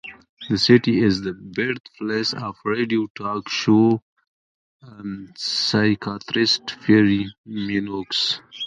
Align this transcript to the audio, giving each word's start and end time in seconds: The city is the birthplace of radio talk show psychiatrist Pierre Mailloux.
The 0.49 0.57
city 0.57 0.99
is 0.99 1.21
the 1.21 1.33
birthplace 1.33 2.33
of 2.33 2.55
radio 2.65 3.05
talk 3.13 3.47
show 3.49 4.01
psychiatrist 5.37 6.75
Pierre 6.83 7.27
Mailloux. 7.45 8.05